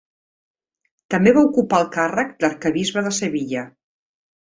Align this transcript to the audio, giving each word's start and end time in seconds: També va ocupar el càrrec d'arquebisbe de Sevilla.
També 1.15 1.35
va 1.37 1.45
ocupar 1.51 1.83
el 1.83 1.87
càrrec 1.99 2.35
d'arquebisbe 2.43 3.07
de 3.11 3.17
Sevilla. 3.23 3.71